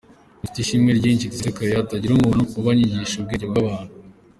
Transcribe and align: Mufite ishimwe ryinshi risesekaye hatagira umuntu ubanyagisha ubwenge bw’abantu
Mufite 0.39 0.57
ishimwe 0.59 0.89
ryinshi 0.99 1.29
risesekaye 1.29 1.71
hatagira 1.79 2.11
umuntu 2.15 2.43
ubanyagisha 2.59 3.15
ubwenge 3.17 3.45
bw’abantu 3.51 3.91